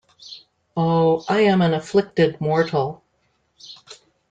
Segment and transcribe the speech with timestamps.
[0.75, 3.03] Oh, I am an afflicted mortal.